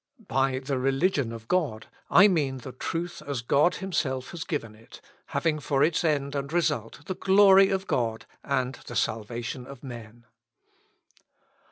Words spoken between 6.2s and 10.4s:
and result the glory of God and the salvation of men.